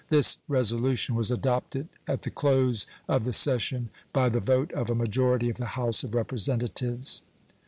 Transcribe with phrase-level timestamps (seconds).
[0.09, 4.95] This resolution was adopted at the close of the session by the vote of a
[4.95, 7.21] majority of the House of Representatives.